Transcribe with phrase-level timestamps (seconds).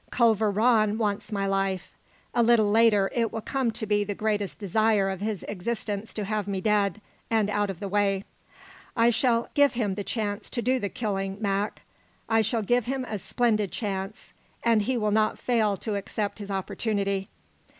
[0.09, 1.93] Culver Rann wants my life;
[2.33, 6.25] a little later it will come to be the greatest desire of his existence to
[6.25, 8.23] have me dead and out of the way.
[8.97, 11.83] I shall give him the chance to do the killing, Mac.
[12.27, 14.33] I shall give him a splendid chance,
[14.63, 17.29] and he will not fail to accept his opportunity.